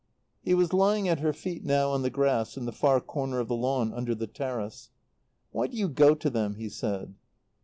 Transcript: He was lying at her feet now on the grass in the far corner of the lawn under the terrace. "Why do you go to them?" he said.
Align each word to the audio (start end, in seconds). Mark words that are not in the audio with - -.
He 0.41 0.55
was 0.55 0.73
lying 0.73 1.07
at 1.07 1.19
her 1.19 1.31
feet 1.31 1.63
now 1.63 1.91
on 1.91 2.01
the 2.01 2.09
grass 2.09 2.57
in 2.57 2.65
the 2.65 2.71
far 2.71 2.99
corner 2.99 3.39
of 3.39 3.47
the 3.47 3.55
lawn 3.55 3.93
under 3.93 4.15
the 4.15 4.25
terrace. 4.25 4.89
"Why 5.51 5.67
do 5.67 5.77
you 5.77 5.87
go 5.89 6.15
to 6.15 6.29
them?" 6.31 6.55
he 6.55 6.69
said. 6.69 7.13